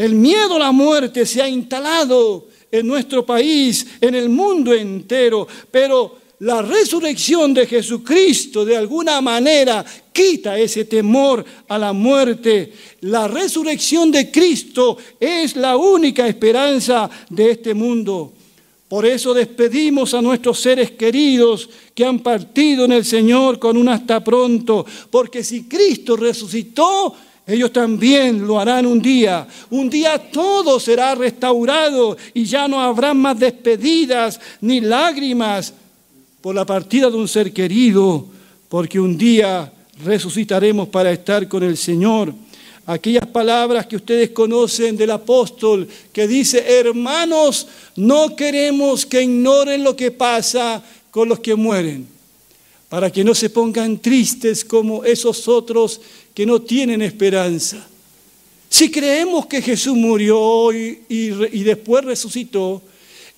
El 0.00 0.14
miedo 0.14 0.56
a 0.56 0.58
la 0.58 0.72
muerte 0.72 1.26
se 1.26 1.42
ha 1.42 1.46
instalado 1.46 2.46
en 2.72 2.86
nuestro 2.86 3.26
país, 3.26 3.86
en 4.00 4.14
el 4.14 4.30
mundo 4.30 4.72
entero, 4.72 5.46
pero 5.70 6.16
la 6.38 6.62
resurrección 6.62 7.52
de 7.52 7.66
Jesucristo 7.66 8.64
de 8.64 8.78
alguna 8.78 9.20
manera 9.20 9.84
quita 10.10 10.58
ese 10.58 10.86
temor 10.86 11.44
a 11.68 11.76
la 11.76 11.92
muerte. 11.92 12.72
La 13.02 13.28
resurrección 13.28 14.10
de 14.10 14.30
Cristo 14.30 14.96
es 15.20 15.54
la 15.56 15.76
única 15.76 16.26
esperanza 16.26 17.10
de 17.28 17.50
este 17.50 17.74
mundo. 17.74 18.32
Por 18.88 19.04
eso 19.04 19.34
despedimos 19.34 20.14
a 20.14 20.22
nuestros 20.22 20.60
seres 20.60 20.92
queridos 20.92 21.68
que 21.94 22.06
han 22.06 22.20
partido 22.20 22.86
en 22.86 22.92
el 22.92 23.04
Señor 23.04 23.58
con 23.58 23.76
un 23.76 23.90
hasta 23.90 24.24
pronto, 24.24 24.86
porque 25.10 25.44
si 25.44 25.64
Cristo 25.64 26.16
resucitó, 26.16 27.14
ellos 27.46 27.72
también 27.72 28.46
lo 28.46 28.60
harán 28.60 28.86
un 28.86 29.00
día. 29.02 29.46
Un 29.70 29.90
día 29.90 30.18
todo 30.30 30.78
será 30.78 31.14
restaurado 31.14 32.16
y 32.32 32.44
ya 32.44 32.68
no 32.68 32.80
habrá 32.80 33.12
más 33.12 33.38
despedidas 33.38 34.40
ni 34.60 34.80
lágrimas 34.80 35.74
por 36.40 36.54
la 36.54 36.64
partida 36.64 37.10
de 37.10 37.16
un 37.16 37.28
ser 37.28 37.52
querido, 37.52 38.26
porque 38.68 39.00
un 39.00 39.18
día 39.18 39.72
resucitaremos 40.04 40.88
para 40.88 41.10
estar 41.12 41.48
con 41.48 41.62
el 41.62 41.76
Señor. 41.76 42.32
Aquellas 42.86 43.26
palabras 43.26 43.86
que 43.86 43.96
ustedes 43.96 44.30
conocen 44.30 44.96
del 44.96 45.10
apóstol 45.10 45.86
que 46.12 46.26
dice, 46.26 46.64
hermanos, 46.78 47.66
no 47.96 48.34
queremos 48.34 49.04
que 49.04 49.22
ignoren 49.22 49.84
lo 49.84 49.94
que 49.94 50.10
pasa 50.10 50.82
con 51.10 51.28
los 51.28 51.40
que 51.40 51.54
mueren, 51.54 52.06
para 52.88 53.10
que 53.10 53.22
no 53.22 53.34
se 53.34 53.50
pongan 53.50 53.98
tristes 53.98 54.64
como 54.64 55.04
esos 55.04 55.46
otros 55.46 56.00
que 56.34 56.46
no 56.46 56.62
tienen 56.62 57.02
esperanza. 57.02 57.86
Si 58.68 58.90
creemos 58.90 59.46
que 59.46 59.60
Jesús 59.60 59.94
murió 59.96 60.72
y, 60.72 61.02
y, 61.08 61.62
después 61.64 62.04
resucitó, 62.04 62.80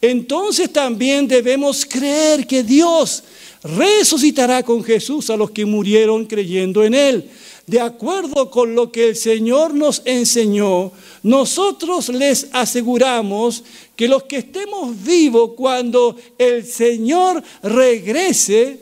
entonces 0.01 0.71
también 0.71 1.27
debemos 1.27 1.87
creer 1.87 2.47
que 2.47 2.63
Dios 2.63 3.25
resucitará 3.63 4.63
con 4.63 4.85
Jesús 4.85 5.31
a 5.31 5.37
los 5.37 5.51
que 5.51 5.65
murieron 5.65 6.27
creyendo 6.27 6.85
en 6.85 6.95
Él. 6.95 7.31
De 7.67 7.81
acuerdo 7.81 8.51
con 8.51 8.75
lo 8.75 8.91
que 8.91 9.09
el 9.09 9.17
Señor 9.17 9.73
nos 9.73 10.03
enseñó, 10.05 10.93
nosotros 11.23 12.09
les 12.09 12.49
aseguramos 12.53 13.63
que 13.95 14.09
los 14.09 14.25
que 14.25 14.39
estemos 14.39 15.03
vivos 15.03 15.53
cuando 15.57 16.17
el 16.37 16.67
Señor 16.67 17.43
regrese, 17.63 18.81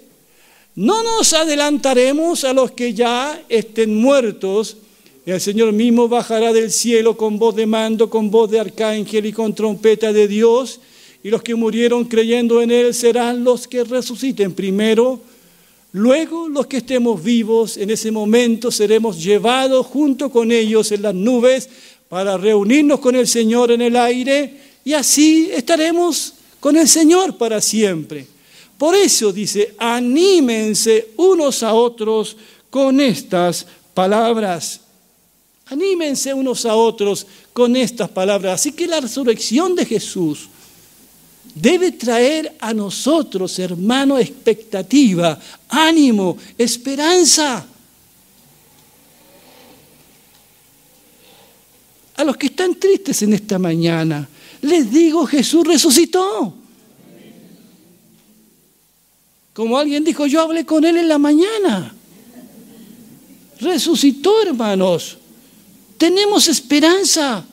no 0.80 1.02
nos 1.02 1.34
adelantaremos 1.34 2.42
a 2.44 2.54
los 2.54 2.70
que 2.70 2.94
ya 2.94 3.42
estén 3.50 3.94
muertos. 3.94 4.78
El 5.26 5.38
Señor 5.38 5.74
mismo 5.74 6.08
bajará 6.08 6.54
del 6.54 6.70
cielo 6.70 7.18
con 7.18 7.38
voz 7.38 7.54
de 7.54 7.66
mando, 7.66 8.08
con 8.08 8.30
voz 8.30 8.50
de 8.50 8.60
arcángel 8.60 9.26
y 9.26 9.32
con 9.34 9.54
trompeta 9.54 10.10
de 10.10 10.26
Dios. 10.26 10.80
Y 11.22 11.28
los 11.28 11.42
que 11.42 11.54
murieron 11.54 12.06
creyendo 12.06 12.62
en 12.62 12.70
Él 12.70 12.94
serán 12.94 13.44
los 13.44 13.68
que 13.68 13.84
resuciten 13.84 14.54
primero. 14.54 15.20
Luego 15.92 16.48
los 16.48 16.66
que 16.66 16.78
estemos 16.78 17.22
vivos 17.22 17.76
en 17.76 17.90
ese 17.90 18.10
momento 18.10 18.70
seremos 18.70 19.22
llevados 19.22 19.84
junto 19.84 20.30
con 20.30 20.50
ellos 20.50 20.92
en 20.92 21.02
las 21.02 21.14
nubes 21.14 21.68
para 22.08 22.38
reunirnos 22.38 23.00
con 23.00 23.14
el 23.16 23.28
Señor 23.28 23.70
en 23.70 23.82
el 23.82 23.96
aire 23.96 24.54
y 24.82 24.94
así 24.94 25.50
estaremos 25.52 26.36
con 26.58 26.74
el 26.78 26.88
Señor 26.88 27.36
para 27.36 27.60
siempre. 27.60 28.39
Por 28.80 28.94
eso 28.94 29.30
dice, 29.30 29.74
anímense 29.76 31.10
unos 31.18 31.62
a 31.62 31.74
otros 31.74 32.34
con 32.70 32.98
estas 32.98 33.66
palabras. 33.92 34.80
Anímense 35.66 36.32
unos 36.32 36.64
a 36.64 36.74
otros 36.74 37.26
con 37.52 37.76
estas 37.76 38.08
palabras. 38.08 38.54
Así 38.54 38.72
que 38.72 38.86
la 38.86 38.98
resurrección 38.98 39.76
de 39.76 39.84
Jesús 39.84 40.48
debe 41.54 41.92
traer 41.92 42.56
a 42.58 42.72
nosotros, 42.72 43.58
hermano, 43.58 44.18
expectativa, 44.18 45.38
ánimo, 45.68 46.38
esperanza. 46.56 47.66
A 52.16 52.24
los 52.24 52.34
que 52.38 52.46
están 52.46 52.76
tristes 52.76 53.20
en 53.20 53.34
esta 53.34 53.58
mañana, 53.58 54.26
les 54.62 54.90
digo, 54.90 55.26
Jesús 55.26 55.66
resucitó. 55.66 56.59
Como 59.52 59.78
alguien 59.78 60.04
dijo, 60.04 60.26
yo 60.26 60.40
hablé 60.40 60.64
con 60.64 60.84
él 60.84 60.96
en 60.96 61.08
la 61.08 61.18
mañana. 61.18 61.94
Resucitó, 63.60 64.42
hermanos. 64.42 65.18
Tenemos 65.98 66.48
esperanza. 66.48 67.44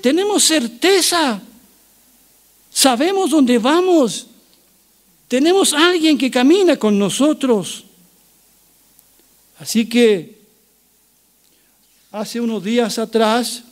Tenemos 0.00 0.44
certeza. 0.44 1.40
Sabemos 2.72 3.30
dónde 3.30 3.58
vamos. 3.58 4.26
Tenemos 5.28 5.72
alguien 5.72 6.16
que 6.16 6.30
camina 6.30 6.76
con 6.76 6.98
nosotros. 6.98 7.84
Así 9.58 9.88
que 9.88 10.38
hace 12.12 12.40
unos 12.40 12.62
días 12.62 12.98
atrás 12.98 13.64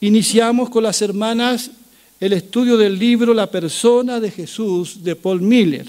iniciamos 0.00 0.70
con 0.70 0.82
las 0.82 1.00
hermanas 1.02 1.70
el 2.20 2.34
estudio 2.34 2.76
del 2.76 2.98
libro 2.98 3.32
La 3.32 3.50
persona 3.50 4.20
de 4.20 4.30
Jesús 4.30 5.02
de 5.02 5.16
Paul 5.16 5.40
Miller. 5.40 5.86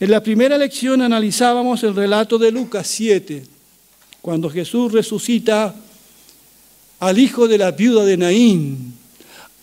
En 0.00 0.10
la 0.10 0.20
primera 0.20 0.58
lección 0.58 1.00
analizábamos 1.00 1.84
el 1.84 1.94
relato 1.94 2.38
de 2.38 2.50
Lucas 2.50 2.88
7, 2.88 3.44
cuando 4.20 4.50
Jesús 4.50 4.90
resucita 4.90 5.76
al 6.98 7.18
hijo 7.18 7.46
de 7.46 7.58
la 7.58 7.70
viuda 7.70 8.04
de 8.04 8.16
Naín. 8.16 8.94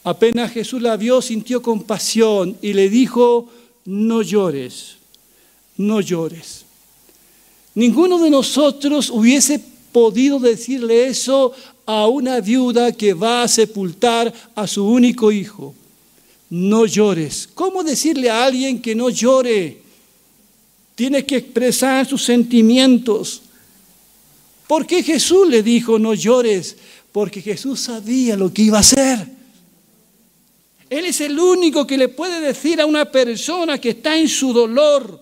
Apenas 0.06 0.54
Jesús 0.54 0.82
la 0.82 0.96
vio, 0.96 1.22
sintió 1.22 1.62
compasión 1.62 2.58
y 2.62 2.72
le 2.72 2.90
dijo, 2.90 3.50
no 3.84 4.22
llores, 4.22 4.96
no 5.76 6.00
llores. 6.00 6.64
Ninguno 7.76 8.18
de 8.20 8.30
nosotros 8.30 9.10
hubiese 9.10 9.62
podido 9.92 10.40
decirle 10.40 11.08
eso 11.08 11.54
a 11.88 12.06
una 12.08 12.42
viuda 12.42 12.92
que 12.92 13.14
va 13.14 13.44
a 13.44 13.48
sepultar 13.48 14.32
a 14.54 14.68
su 14.68 14.86
único 14.86 15.32
hijo. 15.32 15.74
No 16.50 16.86
llores. 16.86 17.48
¿Cómo 17.54 17.82
decirle 17.82 18.30
a 18.30 18.44
alguien 18.44 18.82
que 18.82 18.94
no 18.94 19.10
llore? 19.10 19.82
Tiene 20.96 21.26
que 21.26 21.38
expresar 21.38 22.06
sus 22.06 22.24
sentimientos. 22.24 23.42
¿Por 24.68 24.86
qué 24.86 25.02
Jesús 25.02 25.48
le 25.48 25.64
dijo 25.64 25.98
no 25.98 26.14
llores? 26.14 26.76
Porque 27.14 27.42
Jesús 27.42 27.80
sabía 27.80 28.36
lo 28.36 28.54
que 28.54 28.64
iba 28.64 28.80
a 28.80 28.82
hacer. 28.82 29.26
Él 30.90 31.06
es 31.06 31.22
el 31.22 31.40
único 31.40 31.88
que 31.88 31.98
le 31.98 32.10
puede 32.10 32.42
decir 32.42 32.82
a 32.82 32.86
una 32.86 33.06
persona 33.06 33.80
que 33.80 33.90
está 33.92 34.18
en 34.18 34.28
su 34.28 34.52
dolor, 34.52 35.22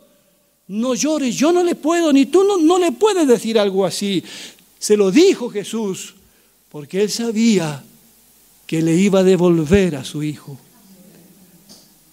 no 0.67 0.95
llores. 0.95 1.35
Yo 1.35 1.51
no 1.51 1.63
le 1.63 1.75
puedo, 1.75 2.11
ni 2.11 2.25
tú 2.25 2.43
no, 2.43 2.57
no 2.57 2.79
le 2.79 2.91
puedes 2.91 3.27
decir 3.27 3.59
algo 3.59 3.85
así. 3.85 4.23
Se 4.79 4.97
lo 4.97 5.11
dijo 5.11 5.51
Jesús 5.51 6.14
porque 6.75 7.01
él 7.01 7.09
sabía 7.09 7.81
que 8.67 8.81
le 8.81 8.93
iba 8.95 9.19
a 9.19 9.23
devolver 9.23 9.95
a 9.95 10.03
su 10.03 10.21
hijo. 10.23 10.57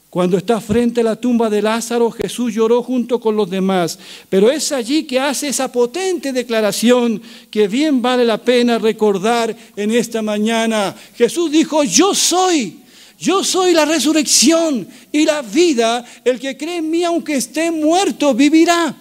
Cuando 0.09 0.37
está 0.37 0.61
frente 0.61 1.01
a 1.01 1.03
la 1.03 1.17
tumba 1.17 1.51
de 1.51 1.61
Lázaro, 1.61 2.13
Jesús 2.13 2.55
lloró 2.55 2.81
junto 2.81 3.19
con 3.19 3.35
los 3.35 3.51
demás, 3.51 3.99
pero 4.29 4.53
es 4.53 4.71
allí 4.71 5.03
que 5.03 5.19
hace 5.19 5.49
esa 5.49 5.73
potente 5.73 6.33
declaración 6.33 7.21
que 7.51 7.67
bien 7.67 8.01
vale 8.01 8.25
la 8.25 8.39
pena 8.39 8.79
recordar 8.79 9.57
en 9.75 9.91
esta 9.91 10.23
mañana. 10.23 10.95
Jesús 11.17 11.51
dijo, 11.51 11.83
yo 11.83 12.15
soy, 12.15 12.83
yo 13.19 13.43
soy 13.43 13.73
la 13.73 13.85
resurrección 13.85 14.87
y 15.11 15.25
la 15.25 15.43
vida, 15.43 16.05
el 16.25 16.39
que 16.39 16.57
cree 16.57 16.77
en 16.77 16.89
mí 16.89 17.03
aunque 17.03 17.35
esté 17.35 17.73
muerto 17.73 18.33
vivirá. 18.33 18.95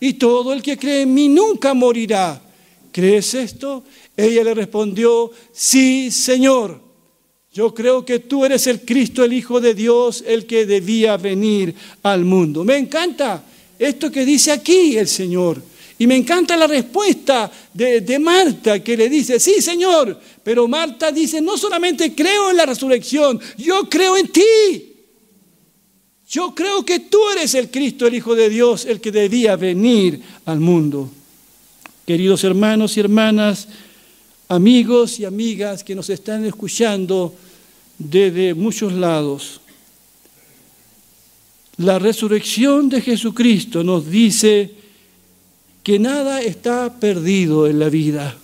Y 0.00 0.14
todo 0.14 0.54
el 0.54 0.62
que 0.62 0.78
cree 0.78 1.02
en 1.02 1.12
mí 1.12 1.28
nunca 1.28 1.74
morirá. 1.74 2.40
¿Crees 2.92 3.34
esto? 3.34 3.84
Ella 4.16 4.44
le 4.44 4.54
respondió, 4.54 5.30
sí, 5.50 6.10
Señor, 6.10 6.80
yo 7.52 7.74
creo 7.74 8.04
que 8.04 8.20
tú 8.20 8.44
eres 8.44 8.66
el 8.66 8.82
Cristo, 8.82 9.24
el 9.24 9.32
Hijo 9.32 9.60
de 9.60 9.74
Dios, 9.74 10.22
el 10.26 10.46
que 10.46 10.64
debía 10.66 11.16
venir 11.16 11.74
al 12.02 12.24
mundo. 12.24 12.64
Me 12.64 12.76
encanta 12.76 13.44
esto 13.78 14.10
que 14.10 14.24
dice 14.24 14.52
aquí 14.52 14.96
el 14.96 15.08
Señor. 15.08 15.62
Y 15.98 16.06
me 16.06 16.16
encanta 16.16 16.56
la 16.56 16.66
respuesta 16.66 17.50
de, 17.72 18.18
Marta 18.18 18.82
que 18.82 18.96
le 18.96 19.08
dice, 19.08 19.38
sí 19.38 19.62
Señor, 19.62 20.18
pero 20.42 20.66
Marta 20.66 21.12
dice, 21.12 21.40
no 21.40 21.56
solamente 21.56 22.14
creo 22.14 22.50
en 22.50 22.56
la 22.56 22.66
resurrección, 22.66 23.38
yo 23.56 23.88
creo 23.88 24.16
en 24.16 24.28
ti. 24.28 24.88
Yo 26.28 26.54
creo 26.54 26.84
que 26.84 27.00
tú 27.00 27.18
eres 27.30 27.54
el 27.54 27.70
Cristo, 27.70 28.06
el 28.06 28.14
Hijo 28.14 28.34
de 28.34 28.48
Dios, 28.48 28.86
el 28.86 29.00
que 29.00 29.12
debía 29.12 29.54
venir 29.56 30.22
al 30.46 30.58
mundo. 30.58 31.10
Queridos 32.06 32.42
hermanos 32.42 32.96
y 32.96 33.00
hermanas, 33.00 33.68
amigos 34.48 35.20
y 35.20 35.24
amigas 35.24 35.84
que 35.84 35.94
nos 35.94 36.10
están 36.10 36.44
escuchando 36.44 37.32
desde 37.96 38.54
muchos 38.54 38.92
lados. 38.92 39.60
La 41.76 42.00
resurrección 42.00 42.88
de 42.88 43.00
Jesucristo 43.00 43.84
nos 43.84 44.10
dice 44.10 44.74
que 45.84 46.00
nada 46.00 46.42
está 46.42 46.98
perdido 46.98 47.68
en 47.68 47.78
la 47.78 47.88
vida. 47.88 48.36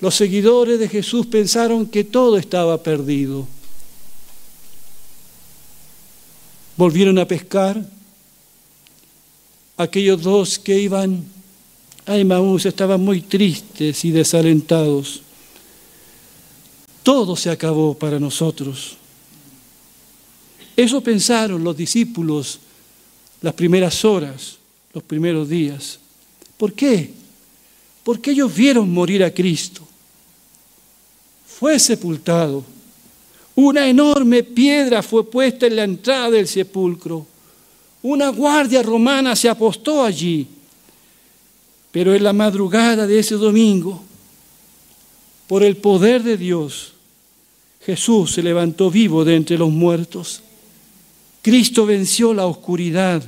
Los 0.00 0.14
seguidores 0.14 0.78
de 0.78 0.88
Jesús 0.88 1.26
pensaron 1.26 1.86
que 1.86 2.04
todo 2.04 2.38
estaba 2.38 2.82
perdido. 2.82 3.46
Volvieron 6.76 7.18
a 7.18 7.28
pescar. 7.28 7.97
Aquellos 9.78 10.22
dos 10.22 10.58
que 10.58 10.78
iban 10.78 11.24
Ay, 12.08 12.24
Maús, 12.24 12.64
estaban 12.64 13.02
muy 13.02 13.20
tristes 13.20 14.02
y 14.02 14.10
desalentados. 14.10 15.20
Todo 17.02 17.36
se 17.36 17.50
acabó 17.50 17.92
para 17.92 18.18
nosotros. 18.18 18.96
Eso 20.74 21.02
pensaron 21.02 21.62
los 21.62 21.76
discípulos 21.76 22.60
las 23.42 23.52
primeras 23.52 24.06
horas, 24.06 24.56
los 24.94 25.02
primeros 25.02 25.50
días. 25.50 25.98
¿Por 26.56 26.72
qué? 26.72 27.12
Porque 28.04 28.30
ellos 28.30 28.54
vieron 28.54 28.90
morir 28.90 29.22
a 29.22 29.30
Cristo. 29.30 29.86
Fue 31.46 31.78
sepultado. 31.78 32.64
Una 33.54 33.86
enorme 33.86 34.42
piedra 34.44 35.02
fue 35.02 35.30
puesta 35.30 35.66
en 35.66 35.76
la 35.76 35.84
entrada 35.84 36.30
del 36.30 36.48
sepulcro. 36.48 37.26
Una 38.02 38.28
guardia 38.28 38.82
romana 38.82 39.34
se 39.34 39.48
apostó 39.48 40.04
allí 40.04 40.46
pero 41.90 42.14
en 42.14 42.22
la 42.22 42.32
madrugada 42.32 43.06
de 43.06 43.18
ese 43.18 43.34
domingo, 43.34 44.02
por 45.46 45.62
el 45.62 45.76
poder 45.76 46.22
de 46.22 46.36
Dios, 46.36 46.92
Jesús 47.84 48.32
se 48.32 48.42
levantó 48.42 48.90
vivo 48.90 49.24
de 49.24 49.34
entre 49.34 49.56
los 49.56 49.70
muertos. 49.70 50.42
Cristo 51.40 51.86
venció 51.86 52.34
la 52.34 52.46
oscuridad, 52.46 53.22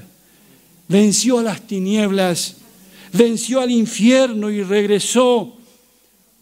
venció 0.86 1.38
a 1.38 1.42
las 1.42 1.66
tinieblas, 1.66 2.56
venció 3.12 3.60
al 3.60 3.70
infierno 3.70 4.50
y 4.50 4.62
regresó. 4.62 5.56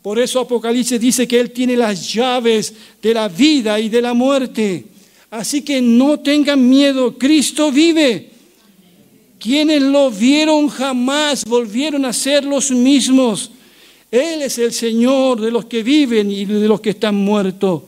Por 0.02 0.18
eso 0.18 0.40
Apocalipsis 0.40 1.00
dice 1.00 1.28
que 1.28 1.38
Él 1.38 1.52
tiene 1.52 1.76
las 1.76 2.12
llaves 2.12 2.74
de 3.00 3.14
la 3.14 3.28
vida 3.28 3.78
y 3.78 3.88
de 3.88 4.02
la 4.02 4.14
muerte. 4.14 4.84
Así 5.30 5.62
que 5.62 5.82
no 5.82 6.20
tengan 6.20 6.68
miedo, 6.68 7.18
Cristo 7.18 7.70
vive. 7.70 8.30
Quienes 9.38 9.82
lo 9.82 10.10
vieron 10.10 10.68
jamás 10.68 11.44
volvieron 11.44 12.04
a 12.04 12.12
ser 12.12 12.44
los 12.44 12.70
mismos. 12.70 13.50
Él 14.10 14.42
es 14.42 14.58
el 14.58 14.72
Señor 14.72 15.40
de 15.40 15.50
los 15.50 15.66
que 15.66 15.82
viven 15.82 16.30
y 16.30 16.44
de 16.44 16.66
los 16.66 16.80
que 16.80 16.90
están 16.90 17.14
muertos. 17.14 17.82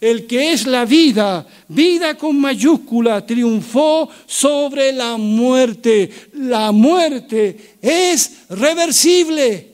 el 0.00 0.26
que 0.26 0.52
es 0.52 0.66
la 0.66 0.84
vida, 0.84 1.46
vida 1.68 2.18
con 2.18 2.36
mayúscula, 2.40 3.24
triunfó 3.24 4.08
sobre 4.26 4.92
la 4.92 5.16
muerte. 5.16 6.10
La 6.32 6.72
muerte 6.72 7.76
es 7.80 8.48
reversible. 8.48 9.68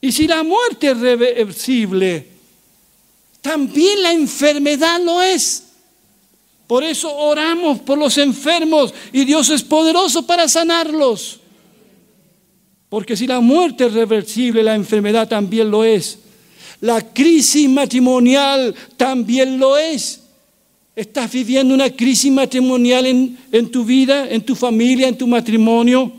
Y 0.00 0.10
si 0.10 0.26
la 0.26 0.42
muerte 0.42 0.92
es 0.92 0.98
reversible, 0.98 2.33
también 3.44 4.02
la 4.02 4.10
enfermedad 4.10 4.98
lo 5.04 5.20
es. 5.20 5.64
Por 6.66 6.82
eso 6.82 7.14
oramos 7.14 7.78
por 7.80 7.98
los 7.98 8.16
enfermos 8.16 8.94
y 9.12 9.26
Dios 9.26 9.50
es 9.50 9.62
poderoso 9.62 10.26
para 10.26 10.48
sanarlos. 10.48 11.40
Porque 12.88 13.14
si 13.14 13.26
la 13.26 13.40
muerte 13.40 13.84
es 13.84 13.92
reversible, 13.92 14.62
la 14.62 14.74
enfermedad 14.74 15.28
también 15.28 15.70
lo 15.70 15.84
es. 15.84 16.20
La 16.80 17.02
crisis 17.02 17.68
matrimonial 17.68 18.74
también 18.96 19.58
lo 19.58 19.76
es. 19.76 20.22
¿Estás 20.96 21.30
viviendo 21.30 21.74
una 21.74 21.90
crisis 21.90 22.32
matrimonial 22.32 23.04
en, 23.04 23.38
en, 23.52 23.70
tu 23.70 23.84
vida, 23.84 24.26
en 24.26 24.40
tu 24.40 24.54
familia, 24.54 25.06
en 25.06 25.18
tu 25.18 25.26
matrimonio? 25.26 26.10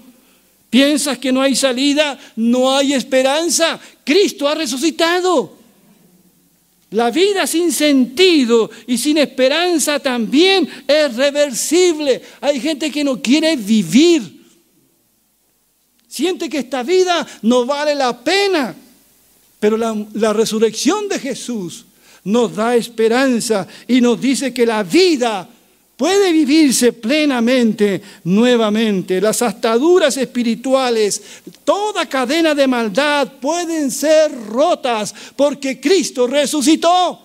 ¿Piensas 0.69 1.17
que 1.17 1.31
no 1.31 1.41
hay 1.41 1.55
salida? 1.55 2.19
No 2.35 2.71
hay 2.71 2.93
esperanza. 2.93 3.79
Cristo 4.03 4.47
ha 4.47 4.53
resucitado. 4.53 5.54
La 6.95 7.11
vida 7.11 7.45
sin 7.45 7.73
sentido 7.73 8.71
y 8.87 8.97
sin 8.97 9.17
esperanza 9.17 9.99
también 9.99 10.65
es 10.87 11.13
reversible. 11.13 12.21
Hay 12.39 12.61
gente 12.61 12.89
que 12.89 13.03
no 13.03 13.21
quiere 13.21 13.57
vivir. 13.57 14.45
Siente 16.07 16.47
que 16.47 16.59
esta 16.59 16.83
vida 16.83 17.27
no 17.41 17.65
vale 17.65 17.95
la 17.95 18.17
pena. 18.23 18.73
Pero 19.59 19.75
la, 19.75 20.31
resurrección 20.31 21.09
de 21.09 21.19
Jesús 21.19 21.85
nos 22.23 22.55
da 22.55 22.77
esperanza 22.77 23.67
y 23.89 23.99
nos 23.99 24.21
dice 24.21 24.53
que 24.53 24.65
la 24.65 24.81
vida 24.81 25.49
puede 25.97 26.31
vivirse 26.31 26.93
plenamente 26.93 28.01
nuevamente. 28.23 29.21
Las 29.21 29.41
ataduras 29.41 30.17
espirituales, 30.17 31.21
toda 31.63 32.07
cadena 32.07 32.53
de 32.53 32.67
maldad 32.67 33.33
pueden 33.39 33.91
ser 33.91 34.31
rotas 34.47 35.13
porque 35.35 35.79
Cristo 35.79 36.27
resucitó. 36.27 37.21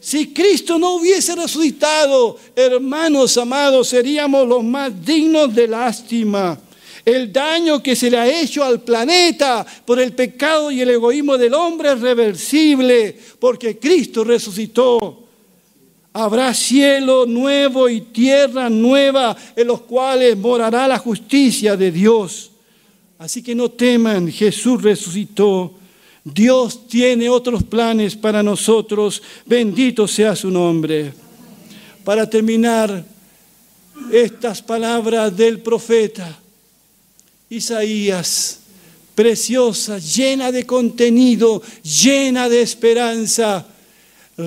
Si 0.00 0.32
Cristo 0.32 0.78
no 0.78 0.94
hubiese 0.94 1.36
resucitado, 1.36 2.36
hermanos 2.56 3.38
amados, 3.38 3.88
seríamos 3.88 4.48
los 4.48 4.64
más 4.64 5.04
dignos 5.04 5.54
de 5.54 5.68
lástima. 5.68 6.58
El 7.04 7.32
daño 7.32 7.82
que 7.82 7.96
se 7.96 8.10
le 8.10 8.18
ha 8.18 8.40
hecho 8.40 8.64
al 8.64 8.80
planeta 8.80 9.64
por 9.84 10.00
el 10.00 10.12
pecado 10.12 10.70
y 10.70 10.80
el 10.80 10.90
egoísmo 10.90 11.38
del 11.38 11.54
hombre 11.54 11.92
es 11.92 12.00
reversible 12.00 13.16
porque 13.38 13.78
Cristo 13.78 14.24
resucitó. 14.24 15.22
Habrá 16.12 16.52
cielo 16.52 17.24
nuevo 17.24 17.88
y 17.88 18.02
tierra 18.02 18.68
nueva 18.68 19.36
en 19.56 19.66
los 19.66 19.80
cuales 19.82 20.36
morará 20.36 20.86
la 20.86 20.98
justicia 20.98 21.76
de 21.76 21.90
Dios. 21.90 22.50
Así 23.18 23.42
que 23.42 23.54
no 23.54 23.70
teman, 23.70 24.30
Jesús 24.30 24.82
resucitó. 24.82 25.72
Dios 26.24 26.86
tiene 26.86 27.28
otros 27.28 27.62
planes 27.64 28.14
para 28.14 28.42
nosotros. 28.42 29.22
Bendito 29.46 30.06
sea 30.06 30.36
su 30.36 30.50
nombre. 30.50 31.12
Para 32.04 32.28
terminar, 32.28 33.04
estas 34.10 34.60
palabras 34.60 35.34
del 35.36 35.60
profeta. 35.60 36.38
Isaías, 37.48 38.60
preciosa, 39.14 39.98
llena 39.98 40.50
de 40.50 40.66
contenido, 40.66 41.62
llena 41.82 42.48
de 42.48 42.62
esperanza. 42.62 43.66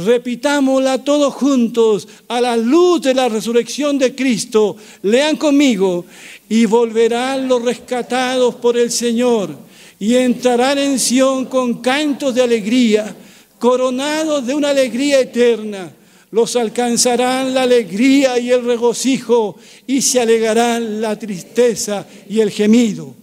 Repitámosla 0.04 1.04
todos 1.04 1.34
juntos 1.34 2.08
a 2.28 2.42
la 2.42 2.58
luz 2.58 3.02
de 3.02 3.14
la 3.14 3.30
resurrección 3.30 3.98
de 3.98 4.14
Cristo. 4.14 4.76
Lean 5.04 5.38
conmigo 5.38 6.06
y 6.50 6.66
volverán 6.66 7.48
los 7.48 7.62
rescatados 7.62 8.56
por 8.56 8.78
el 8.78 8.92
Señor 8.92 9.56
y 10.00 10.16
entrarán 10.16 10.78
en 10.78 11.00
Sión 11.00 11.46
con 11.46 11.82
cantos 11.82 12.36
de 12.36 12.42
alegría, 12.42 13.16
coronados 13.58 14.46
de 14.46 14.54
una 14.54 14.70
alegría 14.70 15.20
eterna. 15.22 15.94
Los 16.32 16.58
alcanzarán 16.58 17.54
la 17.54 17.62
alegría 17.62 18.38
y 18.38 18.52
el 18.52 18.66
regocijo 18.66 19.56
y 19.88 20.02
se 20.02 20.20
alegarán 20.20 21.00
la 21.00 21.18
tristeza 21.18 22.06
y 22.28 22.42
el 22.42 22.52
gemido. 22.52 23.14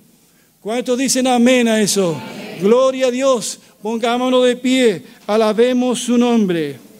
¿Cuántos 0.60 0.96
dicen 0.96 1.26
amén 1.26 1.68
a 1.68 1.80
eso? 1.80 2.16
Gloria 2.60 3.08
a 3.08 3.10
Dios. 3.10 3.58
Pongámonos 3.82 4.44
de 4.46 4.56
pie, 4.56 5.02
alabemos 5.26 5.98
su 5.98 6.16
nombre. 6.16 6.91